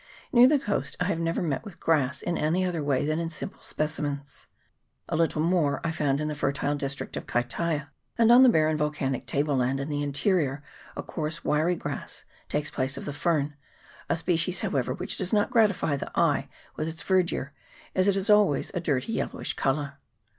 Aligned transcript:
Near 0.33 0.47
the 0.47 0.57
coast 0.57 0.97
I 0.99 1.03
have 1.03 1.19
never 1.19 1.43
met 1.43 1.63
with 1.63 1.79
grass 1.79 2.23
in 2.23 2.35
any 2.35 2.65
other 2.65 2.83
way 2.83 3.05
than 3.05 3.19
in 3.19 3.29
simple 3.29 3.61
specimens. 3.61 4.47
A 5.07 5.15
little 5.15 5.43
more 5.43 5.79
I 5.83 5.91
found 5.91 6.19
in 6.19 6.27
the 6.27 6.33
fertile 6.33 6.73
district 6.73 7.15
of 7.15 7.27
Kaitaia; 7.27 7.91
and 8.17 8.31
on 8.31 8.41
the 8.41 8.49
barren 8.49 8.77
volcanic 8.77 9.27
table 9.27 9.55
land 9.57 9.79
in 9.79 9.89
the 9.89 10.01
interior 10.01 10.63
a 10.97 11.03
coarse 11.03 11.45
wiry 11.45 11.75
grass 11.75 12.25
takes 12.49 12.71
the 12.71 12.75
place 12.77 12.97
of 12.97 13.05
the 13.05 13.13
fern, 13.13 13.53
a 14.09 14.17
species, 14.17 14.61
however, 14.61 14.91
which 14.95 15.17
does 15.19 15.33
not 15.33 15.51
gratify 15.51 15.95
the 15.97 16.09
eye 16.19 16.47
with 16.75 16.87
its 16.87 17.03
verdure, 17.03 17.53
as 17.93 18.07
it 18.07 18.15
has 18.15 18.27
always 18.27 18.71
a 18.73 18.79
dirty 18.81 19.13
yellowish 19.13 19.53
colour. 19.53 19.99